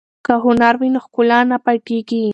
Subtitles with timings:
[0.25, 2.23] که هنر وي نو ښکلا نه پټیږي.